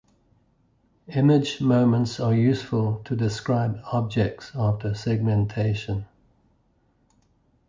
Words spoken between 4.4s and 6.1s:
after segmentation.